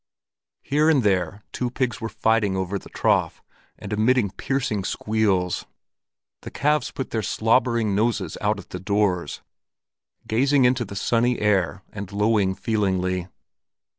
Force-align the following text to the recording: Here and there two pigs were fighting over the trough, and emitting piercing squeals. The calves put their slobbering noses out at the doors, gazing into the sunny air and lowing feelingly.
Here 0.63 0.89
and 0.89 1.03
there 1.03 1.43
two 1.51 1.69
pigs 1.69 2.01
were 2.01 2.09
fighting 2.09 2.57
over 2.57 2.79
the 2.79 2.89
trough, 2.89 3.43
and 3.77 3.93
emitting 3.93 4.31
piercing 4.31 4.83
squeals. 4.83 5.65
The 6.41 6.49
calves 6.49 6.89
put 6.89 7.11
their 7.11 7.21
slobbering 7.21 7.93
noses 7.93 8.35
out 8.41 8.57
at 8.57 8.71
the 8.71 8.79
doors, 8.79 9.41
gazing 10.25 10.65
into 10.65 10.85
the 10.85 10.95
sunny 10.95 11.37
air 11.37 11.83
and 11.93 12.11
lowing 12.11 12.55
feelingly. 12.55 13.27